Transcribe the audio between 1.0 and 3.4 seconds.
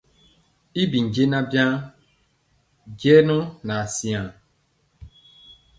jɛɛnaŋ waŋ jɛŋɔ